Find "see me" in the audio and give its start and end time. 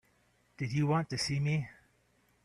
1.19-1.69